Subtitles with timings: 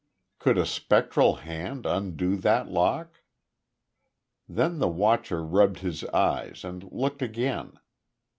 [0.39, 3.21] Could a spectral hand undo that lock?
[4.49, 7.77] Then the watcher rubbed his eyes and looked again.